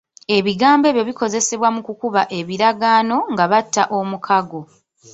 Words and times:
Ebigambo 0.37 0.85
ebyo 0.87 1.03
bikozesebwa 1.09 1.69
mu 1.75 1.81
kukuba 1.87 2.21
ekiragaano 2.39 3.17
nga 3.31 3.45
batta 3.51 3.83
omukago. 3.97 4.61